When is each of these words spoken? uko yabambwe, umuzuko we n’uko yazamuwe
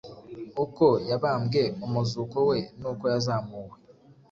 uko 0.63 0.85
yabambwe, 1.09 1.61
umuzuko 1.85 2.37
we 2.49 2.57
n’uko 2.79 3.03
yazamuwe 3.13 3.73